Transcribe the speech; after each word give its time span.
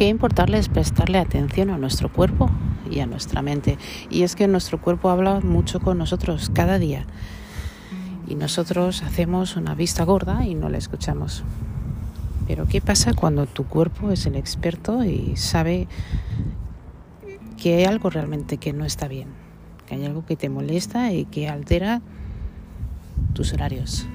qué 0.00 0.08
importarle 0.08 0.56
es 0.56 0.70
prestarle 0.70 1.18
atención 1.18 1.68
a 1.68 1.76
nuestro 1.76 2.10
cuerpo 2.10 2.50
y 2.90 3.00
a 3.00 3.06
nuestra 3.06 3.42
mente. 3.42 3.76
Y 4.08 4.22
es 4.22 4.34
que 4.34 4.48
nuestro 4.48 4.80
cuerpo 4.80 5.10
habla 5.10 5.40
mucho 5.40 5.78
con 5.78 5.98
nosotros 5.98 6.50
cada 6.54 6.78
día. 6.78 7.04
Y 8.26 8.34
nosotros 8.34 9.02
hacemos 9.02 9.56
una 9.56 9.74
vista 9.74 10.02
gorda 10.04 10.46
y 10.46 10.54
no 10.54 10.70
la 10.70 10.78
escuchamos. 10.78 11.44
Pero 12.46 12.66
¿qué 12.66 12.80
pasa 12.80 13.12
cuando 13.12 13.44
tu 13.44 13.66
cuerpo 13.66 14.10
es 14.10 14.24
el 14.24 14.36
experto 14.36 15.04
y 15.04 15.36
sabe 15.36 15.86
que 17.58 17.74
hay 17.74 17.84
algo 17.84 18.08
realmente 18.08 18.56
que 18.56 18.72
no 18.72 18.86
está 18.86 19.06
bien? 19.06 19.28
Que 19.86 19.96
hay 19.96 20.06
algo 20.06 20.24
que 20.24 20.34
te 20.34 20.48
molesta 20.48 21.12
y 21.12 21.26
que 21.26 21.46
altera 21.46 22.00
tus 23.34 23.52
horarios, 23.52 24.06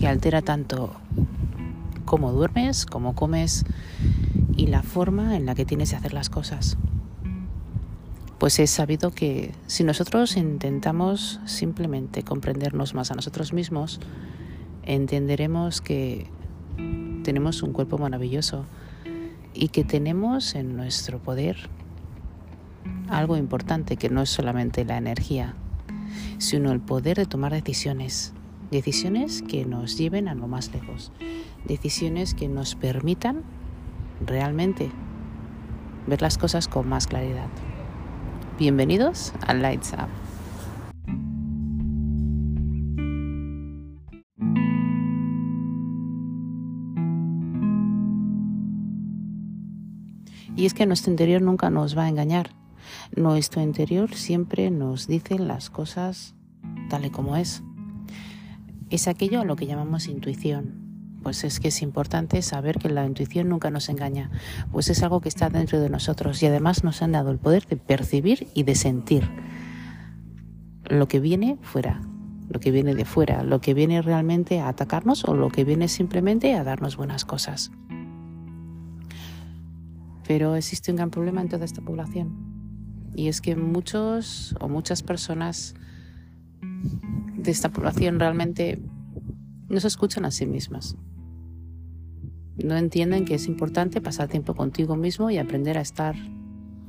que 0.00 0.08
altera 0.08 0.40
tanto 0.40 0.94
cómo 2.06 2.32
duermes, 2.32 2.86
cómo 2.86 3.14
comes 3.14 3.66
y 4.56 4.66
la 4.66 4.82
forma 4.82 5.36
en 5.36 5.46
la 5.46 5.54
que 5.54 5.64
tienes 5.64 5.90
de 5.90 5.96
hacer 5.96 6.12
las 6.12 6.30
cosas. 6.30 6.76
Pues 8.38 8.58
es 8.58 8.70
sabido 8.70 9.10
que 9.10 9.52
si 9.66 9.84
nosotros 9.84 10.36
intentamos 10.36 11.40
simplemente 11.46 12.22
comprendernos 12.22 12.94
más 12.94 13.10
a 13.10 13.14
nosotros 13.14 13.52
mismos, 13.52 14.00
entenderemos 14.82 15.80
que 15.80 16.26
tenemos 17.22 17.62
un 17.62 17.72
cuerpo 17.72 17.96
maravilloso 17.96 18.66
y 19.54 19.68
que 19.68 19.84
tenemos 19.84 20.54
en 20.54 20.76
nuestro 20.76 21.20
poder 21.20 21.70
algo 23.08 23.36
importante 23.36 23.96
que 23.96 24.10
no 24.10 24.22
es 24.22 24.30
solamente 24.30 24.84
la 24.84 24.98
energía, 24.98 25.54
sino 26.38 26.72
el 26.72 26.80
poder 26.80 27.16
de 27.16 27.26
tomar 27.26 27.52
decisiones, 27.52 28.32
decisiones 28.70 29.42
que 29.42 29.64
nos 29.64 29.96
lleven 29.96 30.28
a 30.28 30.34
lo 30.34 30.48
más 30.48 30.72
lejos, 30.72 31.12
decisiones 31.66 32.34
que 32.34 32.48
nos 32.48 32.74
permitan 32.74 33.42
realmente 34.20 34.90
ver 36.06 36.22
las 36.22 36.38
cosas 36.38 36.68
con 36.68 36.88
más 36.88 37.06
claridad. 37.06 37.48
Bienvenidos 38.58 39.32
a 39.46 39.54
Lights 39.54 39.92
Up. 39.94 40.08
Y 50.56 50.66
es 50.66 50.74
que 50.74 50.86
nuestro 50.86 51.10
interior 51.10 51.42
nunca 51.42 51.68
nos 51.70 51.98
va 51.98 52.04
a 52.04 52.08
engañar. 52.08 52.50
Nuestro 53.16 53.60
interior 53.60 54.14
siempre 54.14 54.70
nos 54.70 55.06
dice 55.06 55.38
las 55.38 55.68
cosas 55.68 56.34
tal 56.88 57.04
y 57.04 57.10
como 57.10 57.36
es. 57.36 57.62
Es 58.90 59.08
aquello 59.08 59.40
a 59.40 59.44
lo 59.44 59.56
que 59.56 59.66
llamamos 59.66 60.06
intuición. 60.06 60.83
Pues 61.24 61.42
es 61.42 61.58
que 61.58 61.68
es 61.68 61.80
importante 61.80 62.42
saber 62.42 62.78
que 62.78 62.90
la 62.90 63.06
intuición 63.06 63.48
nunca 63.48 63.70
nos 63.70 63.88
engaña, 63.88 64.30
pues 64.70 64.90
es 64.90 65.02
algo 65.02 65.22
que 65.22 65.30
está 65.30 65.48
dentro 65.48 65.80
de 65.80 65.88
nosotros 65.88 66.42
y 66.42 66.46
además 66.46 66.84
nos 66.84 67.00
han 67.00 67.12
dado 67.12 67.30
el 67.30 67.38
poder 67.38 67.66
de 67.66 67.78
percibir 67.78 68.46
y 68.54 68.64
de 68.64 68.74
sentir 68.74 69.28
lo 70.84 71.08
que 71.08 71.20
viene 71.20 71.56
fuera, 71.62 72.02
lo 72.50 72.60
que 72.60 72.70
viene 72.70 72.94
de 72.94 73.06
fuera, 73.06 73.42
lo 73.42 73.62
que 73.62 73.72
viene 73.72 74.02
realmente 74.02 74.60
a 74.60 74.68
atacarnos 74.68 75.24
o 75.24 75.34
lo 75.34 75.48
que 75.48 75.64
viene 75.64 75.88
simplemente 75.88 76.54
a 76.54 76.62
darnos 76.62 76.98
buenas 76.98 77.24
cosas. 77.24 77.70
Pero 80.28 80.56
existe 80.56 80.90
un 80.90 80.98
gran 80.98 81.10
problema 81.10 81.40
en 81.40 81.48
toda 81.48 81.64
esta 81.64 81.80
población 81.80 82.34
y 83.16 83.28
es 83.28 83.40
que 83.40 83.56
muchos 83.56 84.54
o 84.60 84.68
muchas 84.68 85.02
personas 85.02 85.74
de 86.60 87.50
esta 87.50 87.70
población 87.70 88.20
realmente 88.20 88.82
no 89.68 89.80
se 89.80 89.88
escuchan 89.88 90.24
a 90.24 90.30
sí 90.30 90.46
mismas. 90.46 90.96
No 92.56 92.76
entienden 92.76 93.24
que 93.24 93.34
es 93.34 93.46
importante 93.46 94.00
pasar 94.00 94.28
tiempo 94.28 94.54
contigo 94.54 94.96
mismo 94.96 95.30
y 95.30 95.38
aprender 95.38 95.76
a 95.76 95.80
estar 95.80 96.14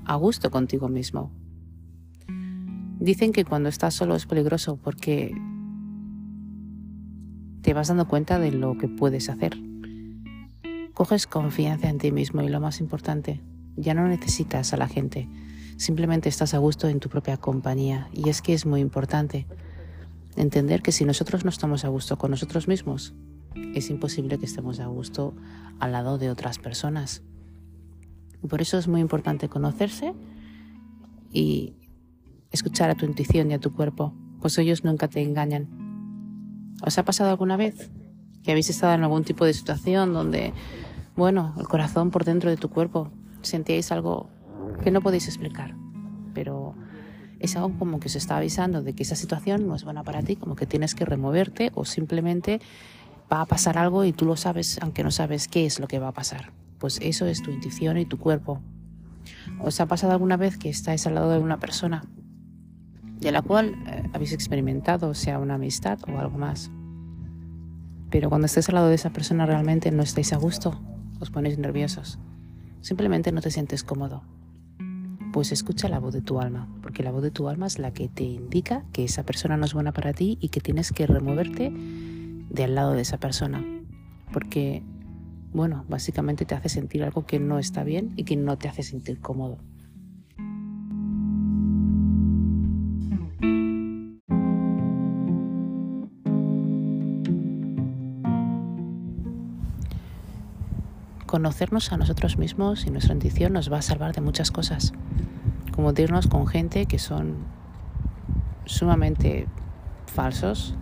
a 0.05 0.16
gusto 0.16 0.51
contigo 0.51 0.89
mismo. 0.89 1.31
Dicen 2.99 3.31
que 3.31 3.45
cuando 3.45 3.69
estás 3.69 3.94
solo 3.94 4.16
es 4.16 4.25
peligroso 4.25 4.77
porque 4.77 5.35
te 7.61 7.73
vas 7.73 7.88
dando 7.88 8.07
cuenta 8.07 8.39
de 8.39 8.51
lo 8.51 8.78
que 8.78 8.88
puedes 8.88 9.29
hacer. 9.29 9.57
Coges 10.94 11.28
confianza 11.28 11.89
en 11.89 11.97
ti 11.97 12.11
mismo 12.11 12.41
y 12.41 12.49
lo 12.49 12.59
más 12.59 12.79
importante, 12.79 13.41
ya 13.75 13.94
no 13.94 14.07
necesitas 14.07 14.72
a 14.73 14.78
la 14.78 14.88
gente, 14.88 15.28
simplemente 15.78 16.29
estás 16.29 16.53
a 16.53 16.59
gusto 16.59 16.88
en 16.88 16.99
tu 16.99 17.09
propia 17.09 17.38
compañía 17.38 18.07
y 18.13 18.29
es 18.29 18.41
que 18.41 18.53
es 18.53 18.66
muy 18.66 18.81
importante 18.81 19.47
entender 20.35 20.81
que 20.81 20.91
si 20.91 21.06
nosotros 21.06 21.44
no 21.44 21.50
estamos 21.50 21.85
a 21.85 21.90
gusto 21.90 22.18
con 22.18 22.31
nosotros 22.31 22.68
mismos, 22.68 23.13
es 23.73 23.90
imposible 23.90 24.38
que 24.38 24.46
estemos 24.46 24.79
a 24.79 24.88
gusto 24.88 25.34
al 25.79 25.91
lado 25.91 26.18
de 26.18 26.29
otras 26.29 26.59
personas. 26.59 27.23
Por 28.47 28.62
eso 28.62 28.78
es 28.78 28.88
muy 28.88 29.01
importante 29.01 29.50
conocerse 29.50 30.13
y 31.31 31.73
escuchar 32.51 32.90
a 32.90 32.96
tu 32.96 33.06
intuición 33.06 33.51
y 33.51 33.53
a 33.53 33.59
tu 33.59 33.73
cuerpo, 33.73 34.13
pues 34.40 34.57
ellos 34.57 34.84
nunca 34.84 35.07
te 35.07 35.22
engañan. 35.22 35.68
¿Os 36.85 36.97
ha 36.97 37.03
pasado 37.03 37.29
alguna 37.29 37.57
vez 37.57 37.90
que 38.44 38.52
habéis 38.52 38.69
estado 38.69 38.94
en 38.94 39.03
algún 39.03 39.23
tipo 39.23 39.46
de 39.46 39.53
situación 39.53 40.13
donde, 40.13 40.53
bueno, 41.16 41.53
el 41.57 41.67
corazón 41.67 42.12
por 42.12 42.25
dentro 42.25 42.50
de 42.50 42.57
tu 42.57 42.69
cuerpo 42.69 43.12
sentíais 43.41 43.91
algo 43.91 44.29
que 44.84 44.91
no 44.91 45.02
podéis 45.02 45.28
explicar, 45.28 45.75
es 47.45 47.56
algo 47.56 47.78
como 47.78 48.00
que 48.00 48.07
os 48.07 48.16
está 48.16 48.38
avisando 48.38 48.81
de 48.81 48.94
que 48.94 49.03
esa 49.03 49.16
situación 49.16 49.67
no 49.67 49.75
es 49.75 49.83
buena 49.83 50.03
para 50.03 50.22
ti, 50.22 50.35
como 50.35 50.56
que 50.56 50.66
tienes 50.66 50.95
que 50.95 51.06
removerte 51.06 51.72
o 51.75 51.85
simplemente 51.85 52.59
va 53.31 53.41
a 53.41 53.45
pasar 53.45 53.78
algo 53.78 54.06
y 54.06 54.13
tú 54.13 54.25
lo 54.25 54.35
sabes 54.35 54.78
aunque 54.81 55.03
no 55.03 55.11
sabes 55.11 55.47
qué 55.47 55.66
es 55.66 55.79
lo 55.79 55.88
que 55.88 56.00
va 56.00 56.09
a 56.09 56.13
pasar. 56.13 56.51
Pues 56.79 57.00
eso 57.01 57.25
es 57.25 57.41
tu 57.41 57.51
intuición 57.51 57.97
y 57.97 58.05
tu 58.05 58.17
cuerpo. 58.19 58.61
¿Os 59.59 59.79
ha 59.79 59.88
pasado 59.88 60.13
alguna 60.13 60.38
vez 60.38 60.57
que 60.57 60.69
estáis 60.69 61.07
al 61.07 61.16
lado 61.16 61.31
de 61.31 61.39
una 61.39 61.59
persona 61.59 62.03
de 63.19 63.31
la 63.31 63.41
cual 63.41 63.75
eh, 63.88 64.03
habéis 64.13 64.34
experimentado, 64.34 65.13
sea 65.13 65.39
una 65.39 65.55
amistad 65.55 66.00
o 66.07 66.19
algo 66.19 66.38
más? 66.38 66.69
Pero 68.09 68.29
cuando 68.29 68.45
estés 68.45 68.69
al 68.69 68.75
lado 68.75 68.89
de 68.89 68.95
esa 68.95 69.11
persona 69.11 69.45
realmente 69.45 69.91
no 69.91 70.03
estáis 70.03 70.34
a 70.34 70.38
gusto, 70.38 70.79
os 71.19 71.31
ponéis 71.31 71.57
nerviosos, 71.57 72.19
simplemente 72.81 73.31
no 73.31 73.41
te 73.41 73.51
sientes 73.51 73.84
cómodo. 73.84 74.23
Pues 75.35 75.51
escucha 75.51 75.90
la 75.90 76.00
voz 76.00 76.13
de 76.13 76.22
tu 76.22 76.40
alma, 76.40 76.66
porque 76.81 77.03
la 77.03 77.12
voz 77.12 77.22
de 77.22 77.29
tu 77.29 77.50
alma 77.50 77.68
es 77.68 77.78
la 77.78 77.91
que 77.91 78.07
te 78.07 78.23
indica 78.23 78.85
que 78.94 79.03
esa 79.03 79.23
persona 79.23 79.57
no 79.57 79.66
es 79.66 79.73
buena 79.73 79.91
para 79.91 80.13
ti 80.13 80.38
y 80.40 80.47
que 80.47 80.62
tienes 80.62 80.94
que 80.94 81.06
removerte 81.07 81.73
de 81.73 82.63
al 82.63 82.73
lado 82.73 82.94
de 82.94 83.01
esa 83.01 83.18
persona. 83.18 83.62
Porque, 84.31 84.81
bueno, 85.51 85.84
básicamente 85.90 86.46
te 86.46 86.56
hace 86.56 86.69
sentir 86.69 87.03
algo 87.03 87.25
que 87.25 87.41
no 87.41 87.59
está 87.59 87.84
bien 87.84 88.13
y 88.16 88.23
que 88.23 88.38
no 88.38 88.57
te 88.57 88.69
hace 88.69 88.81
sentir 88.81 89.19
cómodo. 89.19 89.57
Conocernos 101.35 101.91
a 101.91 101.97
nosotros 101.97 102.38
mismos 102.38 102.85
y 102.85 102.91
nuestra 102.91 103.13
intuición 103.13 103.51
nos 103.51 103.69
va 103.69 103.79
a 103.79 103.81
salvar 103.81 104.16
de 104.16 104.22
muchas 104.22 104.51
cosas 104.51 104.94
como 105.75 105.91
dirnos 105.91 106.28
con 106.28 106.47
gente 106.47 106.85
que 106.85 106.97
son 106.97 107.35
sumamente 108.63 109.46
falsos 110.06 110.75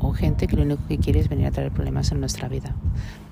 o 0.00 0.12
gente 0.12 0.46
que 0.46 0.56
lo 0.56 0.62
único 0.62 0.86
que 0.88 0.96
quiere 0.96 1.20
es 1.20 1.28
venir 1.28 1.46
a 1.46 1.50
traer 1.50 1.72
problemas 1.72 2.10
en 2.10 2.20
nuestra 2.20 2.48
vida. 2.48 2.74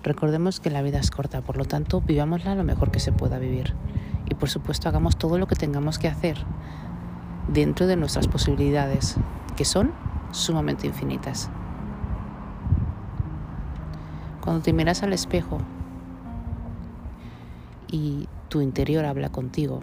Recordemos 0.03 0.61
que 0.61 0.69
la 0.69 0.83
vida 0.83 0.99
es 0.99 1.11
corta, 1.11 1.41
por 1.41 1.57
lo 1.57 1.65
tanto, 1.65 2.03
vivámosla 2.03 2.57
lo 2.57 2.63
mejor 2.63 2.91
que 2.91 3.01
se 3.01 3.13
pueda 3.13 3.39
vivir. 3.39 3.73
Y 4.29 4.35
por 4.35 4.51
supuesto, 4.51 4.91
hagamos 4.91 5.17
todo 5.17 5.39
lo 5.39 5.47
que 5.47 5.57
tengamos 5.57 5.99
que 5.99 6.09
hacer 6.09 6.37
dentro 7.49 7.87
de 7.87 7.97
nuestras 7.97 8.29
posibilidades, 8.29 9.17
que 9.57 9.65
son 9.65 9.93
sumamente 10.31 10.87
infinitas. 10.87 11.49
Cuando 14.43 14.61
te 14.63 14.75
miras 14.75 15.03
al 15.03 15.15
espejo 15.15 15.57
y 17.93 18.27
tu 18.49 18.61
interior 18.61 19.05
habla 19.05 19.31
contigo, 19.31 19.83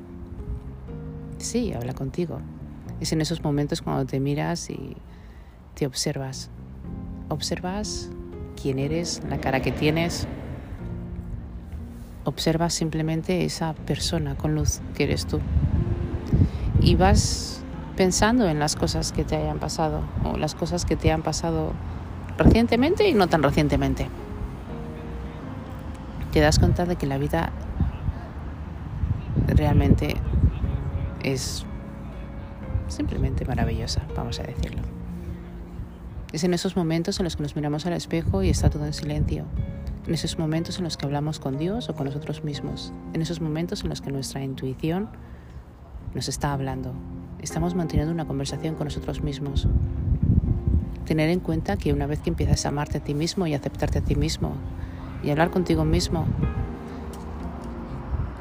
Sí, 1.39 1.73
habla 1.73 1.93
contigo. 1.93 2.41
Es 2.99 3.13
en 3.13 3.21
esos 3.21 3.43
momentos 3.43 3.81
cuando 3.81 4.05
te 4.05 4.19
miras 4.19 4.69
y 4.69 4.97
te 5.73 5.87
observas. 5.87 6.49
Observas 7.29 8.09
quién 8.61 8.77
eres, 8.77 9.21
la 9.29 9.39
cara 9.39 9.61
que 9.61 9.71
tienes. 9.71 10.27
Observas 12.25 12.73
simplemente 12.73 13.45
esa 13.45 13.73
persona 13.73 14.35
con 14.35 14.53
luz 14.53 14.81
que 14.95 15.05
eres 15.05 15.25
tú. 15.25 15.39
Y 16.81 16.95
vas 16.95 17.63
pensando 17.95 18.49
en 18.49 18.59
las 18.59 18.75
cosas 18.75 19.13
que 19.13 19.23
te 19.23 19.37
hayan 19.37 19.59
pasado 19.59 20.01
o 20.25 20.37
las 20.37 20.55
cosas 20.55 20.83
que 20.83 20.97
te 20.97 21.11
han 21.11 21.21
pasado 21.21 21.71
recientemente 22.37 23.07
y 23.07 23.13
no 23.13 23.27
tan 23.27 23.43
recientemente. 23.43 24.09
Te 26.33 26.41
das 26.41 26.59
cuenta 26.59 26.85
de 26.85 26.97
que 26.97 27.07
la 27.07 27.17
vida 27.17 27.53
realmente 29.59 30.15
es 31.21 31.65
simplemente 32.87 33.45
maravillosa, 33.45 34.01
vamos 34.15 34.39
a 34.39 34.43
decirlo. 34.43 34.81
Es 36.31 36.43
en 36.43 36.53
esos 36.53 36.75
momentos 36.75 37.19
en 37.19 37.25
los 37.25 37.35
que 37.35 37.43
nos 37.43 37.55
miramos 37.55 37.85
al 37.85 37.93
espejo 37.93 38.41
y 38.41 38.49
está 38.49 38.69
todo 38.69 38.85
en 38.85 38.93
silencio. 38.93 39.45
en 40.07 40.13
esos 40.15 40.39
momentos 40.39 40.79
en 40.79 40.85
los 40.85 40.97
que 40.97 41.05
hablamos 41.05 41.39
con 41.39 41.59
Dios 41.59 41.87
o 41.89 41.93
con 41.93 42.05
nosotros 42.05 42.43
mismos, 42.43 42.93
en 43.13 43.21
esos 43.21 43.41
momentos 43.41 43.83
en 43.83 43.89
los 43.89 44.01
que 44.01 44.11
nuestra 44.11 44.41
intuición 44.43 45.09
nos 46.15 46.29
está 46.29 46.51
hablando. 46.51 46.93
Estamos 47.39 47.75
manteniendo 47.75 48.11
una 48.11 48.25
conversación 48.25 48.73
con 48.73 48.85
nosotros 48.85 49.21
mismos. 49.21 49.67
Tener 51.05 51.29
en 51.29 51.41
cuenta 51.41 51.77
que 51.77 51.93
una 51.93 52.07
vez 52.07 52.21
que 52.21 52.29
empiezas 52.29 52.65
a 52.65 52.69
amarte 52.69 52.97
a 52.97 53.03
ti 53.03 53.13
mismo 53.13 53.45
y 53.45 53.53
aceptarte 53.53 53.99
a 53.99 54.01
ti 54.01 54.15
mismo 54.15 54.53
y 55.21 55.29
hablar 55.29 55.51
contigo 55.51 55.85
mismo, 55.85 56.25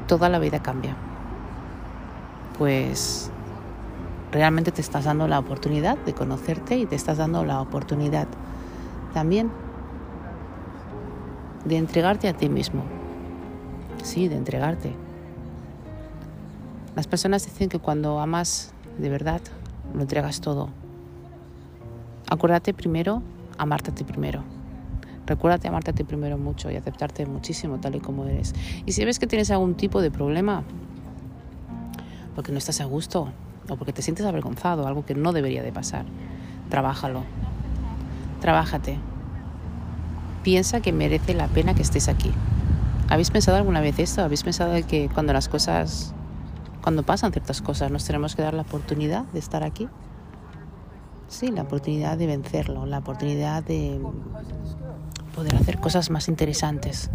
toda 0.07 0.27
la 0.29 0.39
vida 0.39 0.63
cambia. 0.63 1.08
Pues 2.59 3.31
realmente 4.31 4.71
te 4.71 4.81
estás 4.81 5.05
dando 5.05 5.27
la 5.27 5.39
oportunidad 5.39 5.97
de 5.97 6.13
conocerte 6.13 6.77
y 6.77 6.85
te 6.85 6.95
estás 6.95 7.17
dando 7.17 7.43
la 7.43 7.61
oportunidad 7.61 8.27
también 9.13 9.49
de 11.65 11.77
entregarte 11.77 12.27
a 12.27 12.33
ti 12.33 12.49
mismo. 12.49 12.83
Sí, 14.03 14.27
de 14.27 14.35
entregarte. 14.35 14.93
Las 16.95 17.07
personas 17.07 17.45
dicen 17.45 17.69
que 17.69 17.79
cuando 17.79 18.19
amas 18.19 18.73
de 18.97 19.09
verdad, 19.09 19.41
lo 19.93 20.01
entregas 20.01 20.41
todo. 20.41 20.69
Acuérdate 22.29 22.73
primero 22.73 23.23
amarte 23.57 23.91
a 23.91 23.95
ti 23.95 24.03
primero. 24.03 24.43
Recuérdate 25.25 25.67
amarte 25.67 25.91
a 25.91 25.93
ti 25.93 26.03
primero 26.03 26.37
mucho 26.37 26.71
y 26.71 26.75
aceptarte 26.75 27.25
muchísimo 27.25 27.79
tal 27.79 27.95
y 27.95 27.99
como 27.99 28.25
eres. 28.25 28.53
Y 28.85 28.93
si 28.93 29.05
ves 29.05 29.19
que 29.19 29.27
tienes 29.27 29.51
algún 29.51 29.75
tipo 29.75 30.01
de 30.01 30.11
problema, 30.11 30.63
porque 32.39 32.53
no 32.53 32.57
estás 32.57 32.79
a 32.79 32.85
gusto 32.85 33.33
o 33.67 33.75
porque 33.75 33.91
te 33.91 34.01
sientes 34.01 34.25
avergonzado, 34.25 34.87
algo 34.87 35.05
que 35.05 35.13
no 35.13 35.33
debería 35.33 35.61
de 35.61 35.73
pasar, 35.73 36.05
trabájalo. 36.69 37.25
Trabájate. 38.39 38.97
Piensa 40.41 40.79
que 40.79 40.93
merece 40.93 41.33
la 41.33 41.49
pena 41.49 41.73
que 41.75 41.81
estés 41.81 42.07
aquí. 42.07 42.31
¿Habéis 43.09 43.29
pensado 43.29 43.57
alguna 43.57 43.81
vez 43.81 43.99
esto? 43.99 44.23
¿Habéis 44.23 44.43
pensado 44.43 44.71
que 44.87 45.09
cuando 45.13 45.33
las 45.33 45.49
cosas, 45.49 46.13
cuando 46.81 47.03
pasan 47.03 47.33
ciertas 47.33 47.61
cosas, 47.61 47.91
nos 47.91 48.05
tenemos 48.05 48.37
que 48.37 48.41
dar 48.41 48.53
la 48.53 48.61
oportunidad 48.61 49.25
de 49.25 49.39
estar 49.39 49.61
aquí? 49.63 49.89
Sí, 51.27 51.51
la 51.51 51.63
oportunidad 51.63 52.17
de 52.17 52.25
vencerlo, 52.25 52.85
la 52.85 52.99
oportunidad 52.99 53.65
de 53.65 53.99
poder 55.35 55.57
hacer 55.57 55.77
cosas 55.81 56.09
más 56.09 56.29
interesantes, 56.29 57.09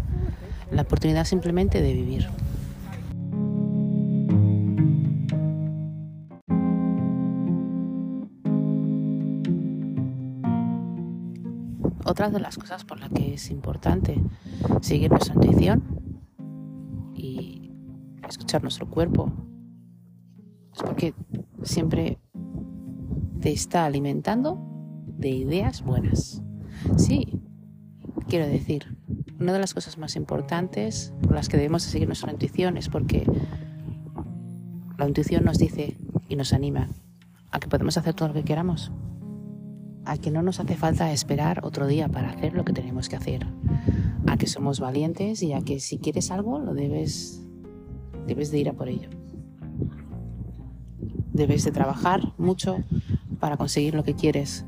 la 0.69 0.83
oportunidad 0.83 1.25
simplemente 1.25 1.81
de 1.81 1.93
vivir. 1.93 2.29
Otra 12.15 12.29
de 12.29 12.39
las 12.39 12.57
cosas 12.57 12.85
por 12.85 12.97
las 12.97 13.09
que 13.09 13.33
es 13.33 13.51
importante 13.51 14.17
seguir 14.79 15.11
nuestra 15.11 15.33
intuición 15.33 15.83
y 17.13 17.73
escuchar 18.25 18.61
nuestro 18.61 18.89
cuerpo 18.89 19.33
es 20.73 20.81
porque 20.81 21.13
siempre 21.63 22.17
te 23.41 23.51
está 23.51 23.83
alimentando 23.83 24.57
de 25.07 25.27
ideas 25.27 25.83
buenas. 25.83 26.41
Sí, 26.95 27.41
quiero 28.29 28.47
decir, 28.47 28.97
una 29.37 29.51
de 29.51 29.59
las 29.59 29.73
cosas 29.73 29.97
más 29.97 30.15
importantes 30.15 31.13
por 31.21 31.33
las 31.33 31.49
que 31.49 31.57
debemos 31.57 31.83
seguir 31.83 32.07
nuestra 32.07 32.31
intuición 32.31 32.77
es 32.77 32.87
porque 32.87 33.29
la 34.97 35.05
intuición 35.05 35.43
nos 35.43 35.57
dice 35.57 35.97
y 36.29 36.37
nos 36.37 36.53
anima 36.53 36.87
a 37.51 37.59
que 37.59 37.67
podemos 37.67 37.97
hacer 37.97 38.13
todo 38.13 38.29
lo 38.29 38.35
que 38.35 38.45
queramos 38.45 38.93
a 40.05 40.17
que 40.17 40.31
no 40.31 40.41
nos 40.41 40.59
hace 40.59 40.75
falta 40.75 41.11
esperar 41.11 41.61
otro 41.63 41.87
día 41.87 42.07
para 42.07 42.29
hacer 42.29 42.53
lo 42.53 42.63
que 42.63 42.73
tenemos 42.73 43.09
que 43.09 43.15
hacer, 43.15 43.45
a 44.27 44.37
que 44.37 44.47
somos 44.47 44.79
valientes 44.79 45.41
y 45.43 45.53
a 45.53 45.61
que 45.61 45.79
si 45.79 45.97
quieres 45.97 46.31
algo 46.31 46.59
lo 46.59 46.73
debes, 46.73 47.41
debes 48.27 48.51
de 48.51 48.59
ir 48.59 48.69
a 48.69 48.73
por 48.73 48.87
ello. 48.87 49.09
Debes 51.33 51.65
de 51.65 51.71
trabajar 51.71 52.33
mucho 52.37 52.77
para 53.39 53.57
conseguir 53.57 53.93
lo 53.93 54.03
que 54.03 54.15
quieres. 54.15 54.65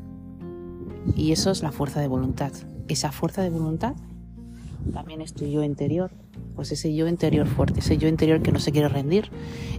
Y 1.15 1.31
eso 1.31 1.51
es 1.51 1.63
la 1.63 1.71
fuerza 1.71 2.01
de 2.01 2.07
voluntad. 2.07 2.51
Esa 2.89 3.11
fuerza 3.11 3.41
de 3.41 3.49
voluntad 3.49 3.95
también 4.91 5.21
es 5.21 5.33
tu 5.33 5.45
yo 5.45 5.63
interior. 5.63 6.11
Pues 6.55 6.71
ese 6.71 6.93
yo 6.93 7.07
interior 7.07 7.47
fuerte, 7.47 7.79
ese 7.79 7.97
yo 7.97 8.07
interior 8.07 8.41
que 8.41 8.51
no 8.51 8.59
se 8.59 8.71
quiere 8.71 8.89
rendir, 8.89 9.29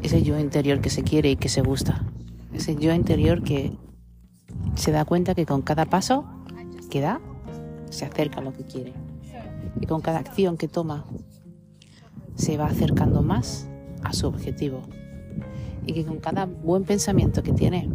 ese 0.03 0.23
yo 0.23 0.39
interior 0.39 0.81
que 0.81 0.91
se 0.91 1.03
quiere 1.03 1.31
y 1.31 1.37
que 1.37 1.49
se 1.49 1.61
gusta, 1.61 2.07
ese 2.53 2.77
yo 2.77 2.95
interior 2.95 3.43
que 3.43 3.73
se 4.75 4.93
da 4.93 5.05
cuenta 5.05 5.35
que 5.35 5.47
con 5.47 5.63
cada 5.63 5.87
paso 5.87 6.25
que 6.89 7.01
da, 7.01 7.21
se 7.91 8.05
acerca 8.05 8.41
a 8.41 8.43
lo 8.43 8.53
que 8.53 8.65
quiere. 8.65 8.93
Y 9.81 9.87
con 9.87 10.01
cada 10.01 10.19
acción 10.19 10.57
que 10.57 10.69
toma, 10.69 11.05
se 12.35 12.57
va 12.57 12.67
acercando 12.67 13.23
más 13.23 13.69
a 14.03 14.13
su 14.13 14.27
objetivo. 14.27 14.83
Y 15.87 15.93
que 15.93 16.05
con 16.05 16.19
cada 16.19 16.47
buen 16.47 16.85
pensamiento 16.85 17.43
que 17.43 17.53
tiene, 17.53 17.91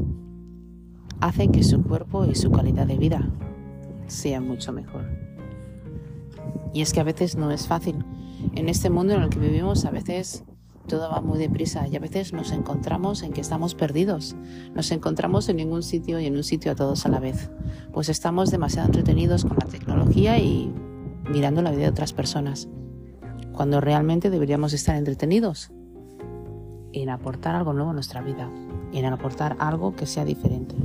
hace 1.19 1.50
que 1.50 1.63
su 1.63 1.81
cuerpo 1.83 2.25
y 2.25 2.36
su 2.36 2.51
calidad 2.51 2.88
de 2.88 2.98
vida 2.98 3.30
sea 4.07 4.42
mucho 4.42 4.74
mejor. 4.74 5.06
Y 6.74 6.81
es 6.81 6.94
que 6.94 7.00
a 7.00 7.04
veces 7.04 7.36
no 7.36 7.51
es 7.51 7.68
fácil. 7.68 8.04
En 8.56 8.68
este 8.68 8.89
mundo 8.89 9.13
en 9.13 9.21
el 9.21 9.30
que 9.30 9.39
vivimos, 9.39 9.86
a 9.86 9.92
veces 9.92 10.44
todo 10.88 11.09
va 11.09 11.21
muy 11.21 11.39
deprisa 11.39 11.88
y 11.88 11.95
a 11.95 12.00
veces 12.00 12.33
nos 12.33 12.51
encontramos 12.51 13.24
en 13.24 13.31
que 13.31 13.41
estamos 13.41 13.75
perdidos. 13.75 14.35
Nos 14.74 14.91
encontramos 14.91 15.47
en 15.50 15.57
ningún 15.57 15.83
sitio 15.83 16.19
y 16.19 16.25
en 16.25 16.35
un 16.35 16.44
sitio 16.44 16.71
a 16.71 16.75
todos 16.75 17.06
a 17.06 17.09
la 17.09 17.19
vez. 17.19 17.50
Pues 17.91 18.09
estamos 18.09 18.51
demasiado 18.51 18.88
entretenidos 18.88 19.45
con 19.45 19.57
la 19.57 19.68
tecnología 19.68 20.38
y 20.39 20.74
mirando 21.30 21.62
la 21.62 21.71
vida 21.71 21.83
de 21.83 21.89
otras 21.89 22.13
personas. 22.13 22.68
Cuando 23.53 23.81
realmente 23.81 24.30
deberíamos 24.30 24.74
estar 24.74 24.95
entretenidos 24.95 25.71
en 26.91 27.09
aportar 27.09 27.56
algo 27.56 27.74
nuevo 27.74 27.91
a 27.91 27.94
nuestra 27.94 28.21
vida, 28.21 28.50
en 28.94 29.06
aportar 29.06 29.56
algo 29.59 29.95
que 29.95 30.06
sea 30.06 30.25
diferente. 30.25 30.75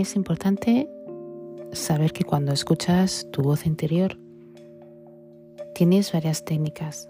Es 0.00 0.16
importante 0.16 0.88
saber 1.72 2.12
que 2.12 2.24
cuando 2.24 2.52
escuchas 2.52 3.26
tu 3.32 3.42
voz 3.42 3.66
interior, 3.66 4.18
tienes 5.74 6.12
varias 6.12 6.44
técnicas, 6.44 7.08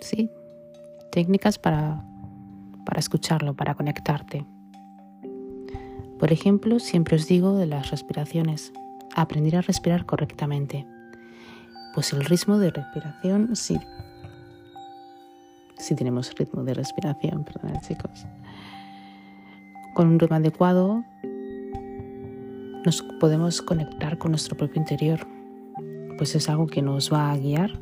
¿sí? 0.00 0.30
Técnicas 1.12 1.58
para, 1.58 2.04
para 2.84 3.00
escucharlo, 3.00 3.54
para 3.54 3.74
conectarte. 3.74 4.46
Por 6.18 6.32
ejemplo, 6.32 6.78
siempre 6.78 7.16
os 7.16 7.26
digo 7.26 7.56
de 7.56 7.66
las 7.66 7.90
respiraciones, 7.90 8.72
aprender 9.14 9.56
a 9.56 9.60
respirar 9.60 10.06
correctamente. 10.06 10.86
Pues 11.94 12.12
el 12.12 12.24
ritmo 12.24 12.58
de 12.58 12.70
respiración, 12.70 13.54
sí. 13.54 13.78
Sí 15.78 15.94
tenemos 15.94 16.34
ritmo 16.34 16.64
de 16.64 16.74
respiración, 16.74 17.44
perdón 17.44 17.78
chicos. 17.86 18.26
Con 19.94 20.08
un 20.08 20.18
ritmo 20.18 20.36
adecuado 20.36 21.04
nos 22.86 23.02
podemos 23.02 23.62
conectar 23.62 24.16
con 24.16 24.30
nuestro 24.30 24.56
propio 24.56 24.80
interior, 24.80 25.26
pues 26.18 26.36
es 26.36 26.48
algo 26.48 26.68
que 26.68 26.82
nos 26.82 27.12
va 27.12 27.32
a 27.32 27.36
guiar 27.36 27.72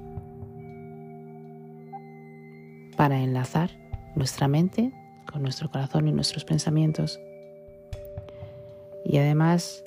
para 2.96 3.20
enlazar 3.20 3.70
nuestra 4.16 4.48
mente 4.48 4.92
con 5.30 5.42
nuestro 5.42 5.70
corazón 5.70 6.08
y 6.08 6.12
nuestros 6.12 6.46
pensamientos. 6.46 7.20
Y 9.04 9.18
además, 9.18 9.84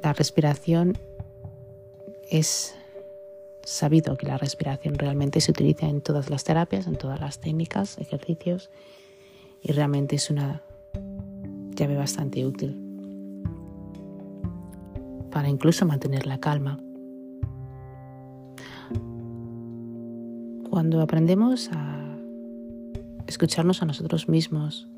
la 0.00 0.12
respiración 0.12 0.96
es 2.30 2.76
sabido 3.64 4.16
que 4.16 4.26
la 4.26 4.38
respiración 4.38 4.94
realmente 4.94 5.40
se 5.40 5.50
utiliza 5.50 5.88
en 5.88 6.00
todas 6.00 6.30
las 6.30 6.44
terapias, 6.44 6.86
en 6.86 6.94
todas 6.94 7.20
las 7.20 7.40
técnicas, 7.40 7.98
ejercicios, 7.98 8.70
y 9.62 9.72
realmente 9.72 10.14
es 10.14 10.30
una 10.30 10.62
llave 11.74 11.96
bastante 11.96 12.46
útil 12.46 12.85
para 15.36 15.50
incluso 15.50 15.84
mantener 15.84 16.26
la 16.26 16.38
calma. 16.38 16.80
Cuando 20.70 21.02
aprendemos 21.02 21.68
a 21.72 22.16
escucharnos 23.26 23.82
a 23.82 23.84
nosotros 23.84 24.30
mismos, 24.30 24.88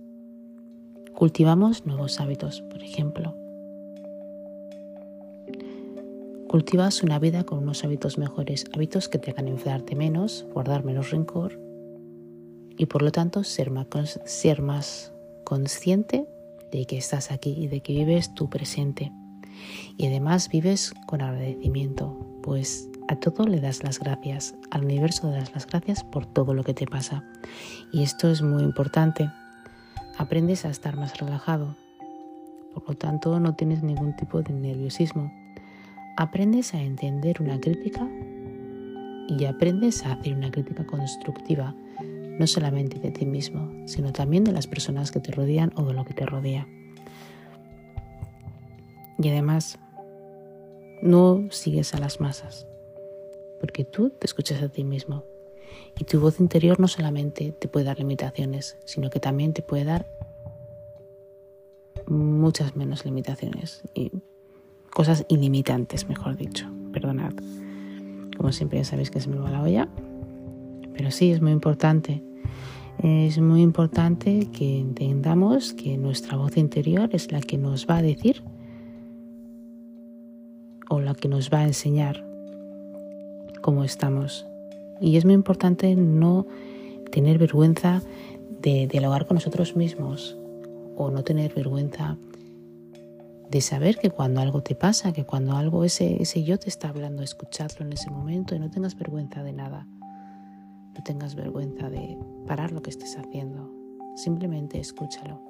cultivamos 1.13 1.87
nuevos 1.87 2.21
hábitos, 2.21 2.63
por 2.71 2.85
ejemplo. 2.85 3.35
Cultivas 6.47 7.03
una 7.03 7.19
vida 7.19 7.43
con 7.43 7.59
unos 7.59 7.83
hábitos 7.83 8.17
mejores, 8.17 8.65
hábitos 8.73 9.09
que 9.09 9.19
te 9.19 9.33
hagan 9.33 9.49
enfadarte 9.49 9.97
menos, 9.97 10.47
guardar 10.55 10.85
menos 10.85 11.11
rencor 11.11 11.61
y 12.77 12.87
por 12.87 13.03
lo 13.03 13.11
tanto 13.11 13.43
ser 13.43 13.73
más, 13.73 14.21
ser 14.25 14.63
más 14.63 15.13
consciente 15.43 16.29
de 16.71 16.85
que 16.85 16.97
estás 16.97 17.33
aquí 17.33 17.57
y 17.59 17.67
de 17.67 17.81
que 17.81 17.93
vives 17.93 18.33
tu 18.35 18.49
presente 18.49 19.11
y 19.97 20.07
además 20.07 20.49
vives 20.49 20.95
con 21.07 21.23
agradecimiento, 21.23 22.17
pues 22.43 22.89
A 23.11 23.17
todo 23.17 23.47
le 23.47 23.59
das 23.59 23.83
las 23.85 23.99
gracias, 23.99 24.55
al 24.71 24.85
universo 24.85 25.31
le 25.31 25.39
das 25.39 25.55
las 25.55 25.67
gracias 25.67 26.05
por 26.05 26.27
todo 26.27 26.53
lo 26.53 26.63
que 26.63 26.75
te 26.75 26.87
pasa. 26.87 27.25
Y 27.91 28.03
esto 28.03 28.31
es 28.31 28.43
muy 28.43 28.63
importante. 28.63 29.31
Aprendes 30.19 30.67
a 30.67 30.69
estar 30.69 30.95
más 30.97 31.17
relajado, 31.19 31.75
por 32.75 32.87
lo 32.87 32.95
tanto 32.97 33.41
no 33.41 33.55
tienes 33.55 33.83
ningún 33.83 34.15
tipo 34.15 34.43
de 34.43 34.53
nerviosismo. 34.53 35.33
Aprendes 36.19 36.75
a 36.75 36.83
entender 36.83 37.41
una 37.41 37.59
crítica 37.59 38.07
y 39.27 39.45
aprendes 39.47 40.05
a 40.05 40.13
hacer 40.13 40.35
una 40.35 40.51
crítica 40.51 40.85
constructiva, 40.85 41.75
no 42.39 42.47
solamente 42.47 42.99
de 42.99 43.11
ti 43.11 43.25
mismo, 43.25 43.71
sino 43.87 44.13
también 44.13 44.45
de 44.45 44.53
las 44.53 44.67
personas 44.67 45.13
que 45.13 45.21
te 45.21 45.33
rodean 45.33 45.73
o 45.77 45.83
de 45.85 45.95
lo 45.95 46.05
que 46.05 46.15
te 46.15 46.27
rodea. 46.27 46.69
Y 49.21 49.29
además, 49.29 49.79
no 51.03 51.47
sigues 51.51 51.95
a 51.95 51.99
las 51.99 52.21
masas, 52.21 52.67
porque 53.61 53.85
tú 53.85 54.11
te 54.11 54.27
escuchas 54.27 54.63
a 54.63 54.69
ti 54.69 54.85
mismo. 54.85 55.25
Y 55.99 56.05
tu 56.05 56.21
voz 56.21 56.41
interior 56.41 56.79
no 56.79 56.89
solamente 56.89 57.53
te 57.53 57.69
puede 57.69 57.87
dar 57.87 57.99
limitaciones, 57.99 58.79
sino 58.85 59.11
que 59.11 59.21
también 59.21 59.53
te 59.53 59.63
puede 59.63 59.85
dar 59.85 60.07
muchas 62.07 62.77
menos 62.77 63.05
limitaciones 63.05 63.83
y 63.95 64.13
cosas 64.91 65.27
ilimitantes, 65.29 66.09
mejor 66.09 66.37
dicho. 66.37 66.67
Perdonad. 66.93 67.33
Como 68.37 68.53
siempre 68.53 68.79
ya 68.79 68.85
sabéis 68.85 69.11
que 69.11 69.21
se 69.21 69.29
me 69.29 69.39
va 69.39 69.51
la 69.51 69.63
olla. 69.63 69.89
Pero 70.95 71.11
sí, 71.11 71.33
es 71.33 71.43
muy 71.43 71.53
importante. 71.53 72.23
Es 73.03 73.39
muy 73.39 73.63
importante 73.63 74.49
que 74.53 74.79
entendamos 74.79 75.73
que 75.73 75.97
nuestra 75.99 76.37
voz 76.37 76.57
interior 76.57 77.11
es 77.13 77.31
la 77.31 77.41
que 77.41 77.59
nos 77.59 77.87
va 77.87 77.99
a 77.99 78.03
decir 78.03 78.43
la 81.01 81.15
que 81.15 81.29
nos 81.29 81.51
va 81.51 81.61
a 81.61 81.65
enseñar 81.65 82.25
cómo 83.61 83.85
estamos. 83.85 84.47
Y 85.01 85.17
es 85.17 85.25
muy 85.25 85.35
importante 85.35 85.95
no 85.95 86.47
tener 87.11 87.39
vergüenza 87.39 88.03
de 88.61 88.87
dialogar 88.87 89.27
con 89.27 89.37
nosotros 89.37 89.77
mismos 89.77 90.37
o 90.97 91.11
no 91.11 91.23
tener 91.23 91.55
vergüenza 91.55 92.17
de 93.51 93.61
saber 93.61 93.97
que 93.97 94.11
cuando 94.11 94.41
algo 94.41 94.63
te 94.63 94.75
pasa, 94.75 95.13
que 95.13 95.25
cuando 95.25 95.57
algo 95.57 95.85
ese, 95.85 96.21
ese 96.23 96.45
yo 96.45 96.59
te 96.59 96.69
está 96.69 96.89
hablando, 96.89 97.23
escucharlo 97.23 97.87
en 97.87 97.93
ese 97.93 98.11
momento 98.11 98.55
y 98.55 98.59
no 98.59 98.71
tengas 98.71 98.97
vergüenza 98.97 99.43
de 99.43 99.53
nada. 99.53 99.87
No 100.95 101.03
tengas 101.05 101.35
vergüenza 101.35 101.89
de 101.89 102.19
parar 102.47 102.73
lo 102.73 102.83
que 102.83 102.91
estés 102.91 103.17
haciendo. 103.17 103.73
Simplemente 104.17 104.81
escúchalo. 104.81 105.41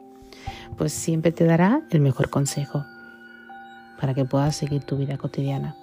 Pues 0.76 0.92
siempre 0.92 1.32
te 1.32 1.44
dará 1.44 1.82
el 1.90 2.00
mejor 2.00 2.28
consejo 2.28 2.84
para 3.98 4.14
que 4.14 4.24
puedas 4.24 4.56
seguir 4.56 4.84
tu 4.84 4.96
vida 4.96 5.18
cotidiana 5.18 5.76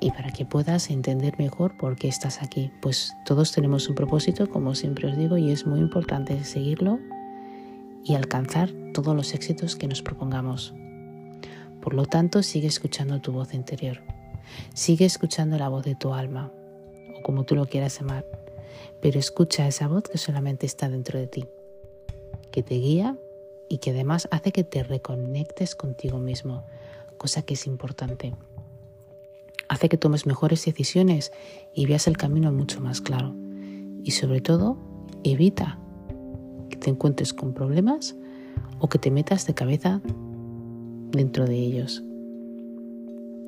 y 0.00 0.10
para 0.10 0.30
que 0.30 0.46
puedas 0.46 0.90
entender 0.90 1.38
mejor 1.38 1.76
por 1.76 1.96
qué 1.96 2.08
estás 2.08 2.42
aquí. 2.42 2.72
Pues 2.80 3.14
todos 3.26 3.52
tenemos 3.52 3.88
un 3.88 3.94
propósito, 3.94 4.48
como 4.48 4.74
siempre 4.74 5.08
os 5.08 5.16
digo, 5.16 5.36
y 5.36 5.50
es 5.50 5.66
muy 5.66 5.78
importante 5.80 6.42
seguirlo 6.44 6.98
y 8.02 8.14
alcanzar 8.14 8.70
todos 8.94 9.14
los 9.14 9.34
éxitos 9.34 9.76
que 9.76 9.86
nos 9.86 10.00
propongamos. 10.00 10.74
Por 11.82 11.94
lo 11.94 12.06
tanto, 12.06 12.42
sigue 12.42 12.66
escuchando 12.66 13.20
tu 13.20 13.32
voz 13.32 13.52
interior. 13.52 14.00
Sigue 14.72 15.04
escuchando 15.04 15.58
la 15.58 15.68
voz 15.68 15.84
de 15.84 15.94
tu 15.94 16.14
alma, 16.14 16.50
o 17.18 17.22
como 17.22 17.44
tú 17.44 17.54
lo 17.54 17.66
quieras 17.66 18.00
llamar, 18.00 18.24
pero 19.02 19.18
escucha 19.18 19.68
esa 19.68 19.86
voz 19.86 20.04
que 20.04 20.18
solamente 20.18 20.64
está 20.64 20.88
dentro 20.88 21.18
de 21.18 21.26
ti, 21.26 21.44
que 22.50 22.62
te 22.62 22.74
guía 22.76 23.16
y 23.70 23.78
que 23.78 23.90
además 23.90 24.28
hace 24.32 24.50
que 24.50 24.64
te 24.64 24.82
reconectes 24.82 25.76
contigo 25.76 26.18
mismo, 26.18 26.64
cosa 27.16 27.42
que 27.42 27.54
es 27.54 27.68
importante. 27.68 28.34
Hace 29.68 29.88
que 29.88 29.96
tomes 29.96 30.26
mejores 30.26 30.64
decisiones 30.64 31.30
y 31.72 31.86
veas 31.86 32.08
el 32.08 32.16
camino 32.16 32.52
mucho 32.52 32.80
más 32.80 33.00
claro. 33.00 33.32
Y 34.02 34.10
sobre 34.10 34.40
todo, 34.40 34.76
evita 35.22 35.78
que 36.68 36.76
te 36.76 36.90
encuentres 36.90 37.32
con 37.32 37.54
problemas 37.54 38.16
o 38.80 38.88
que 38.88 38.98
te 38.98 39.12
metas 39.12 39.46
de 39.46 39.54
cabeza 39.54 40.02
dentro 41.12 41.46
de 41.46 41.54
ellos. 41.54 42.02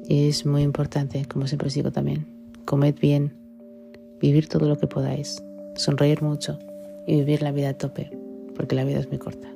Es 0.09 0.47
muy 0.47 0.63
importante, 0.63 1.25
como 1.25 1.49
siempre 1.49 1.67
os 1.67 1.75
digo 1.75 1.91
también, 1.91 2.29
comed 2.65 2.95
bien, 3.01 3.35
vivir 4.21 4.49
todo 4.49 4.69
lo 4.69 4.79
que 4.79 4.87
podáis, 4.87 5.43
sonreír 5.75 6.23
mucho 6.23 6.61
y 7.09 7.17
vivir 7.17 7.43
la 7.43 7.51
vida 7.51 7.71
a 7.71 7.75
tope, 7.75 8.17
porque 8.55 8.77
la 8.77 8.85
vida 8.85 9.01
es 9.01 9.09
muy 9.09 9.19
corta. 9.19 9.53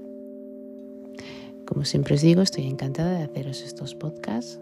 Como 1.67 1.85
siempre 1.85 2.15
os 2.15 2.21
digo, 2.21 2.43
estoy 2.43 2.67
encantada 2.67 3.19
de 3.19 3.25
haceros 3.25 3.63
estos 3.63 3.95
podcasts. 3.95 4.61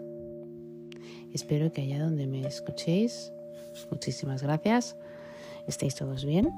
Espero 1.33 1.71
que 1.71 1.81
allá 1.81 2.03
donde 2.03 2.25
me 2.25 2.45
escuchéis, 2.47 3.31
muchísimas 3.91 4.41
gracias, 4.41 4.97
estéis 5.67 5.95
todos 5.95 6.25
bien. 6.25 6.49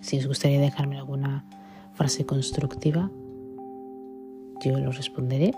Si 0.00 0.18
os 0.18 0.26
gustaría 0.26 0.60
dejarme 0.60 0.98
alguna 0.98 1.44
frase 1.94 2.26
constructiva, 2.26 3.10
yo 4.60 4.78
lo 4.78 4.90
responderé. 4.90 5.54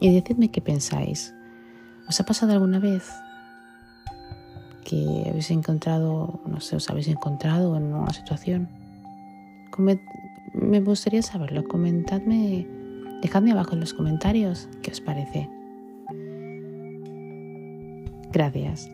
Y 0.00 0.12
decidme 0.12 0.50
qué 0.50 0.60
pensáis. 0.60 1.34
¿Os 2.08 2.20
ha 2.20 2.24
pasado 2.24 2.52
alguna 2.52 2.78
vez 2.78 3.08
que 4.84 5.24
habéis 5.28 5.50
encontrado, 5.50 6.40
no 6.46 6.60
sé, 6.60 6.76
os 6.76 6.88
habéis 6.90 7.08
encontrado 7.08 7.76
en 7.76 7.94
una 7.94 8.12
situación? 8.12 8.68
Me 10.52 10.80
gustaría 10.80 11.22
saberlo. 11.22 11.64
Comentadme, 11.64 12.66
dejadme 13.22 13.52
abajo 13.52 13.74
en 13.74 13.80
los 13.80 13.94
comentarios 13.94 14.68
qué 14.82 14.90
os 14.90 15.00
parece. 15.00 15.48
Gracias. 18.32 18.90